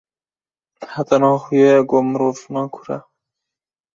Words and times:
heta 0.93 1.15
niha 1.21 1.37
xuya 1.43 1.65
ye 1.73 1.81
ku 1.89 1.95
mirov 2.09 2.39
nankor 2.53 2.87
e 2.95 2.97